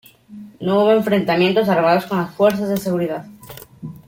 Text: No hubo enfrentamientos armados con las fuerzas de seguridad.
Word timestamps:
No 0.59 0.79
hubo 0.81 0.93
enfrentamientos 0.93 1.69
armados 1.69 2.07
con 2.07 2.17
las 2.17 2.33
fuerzas 2.33 2.69
de 2.69 2.77
seguridad. 2.77 3.27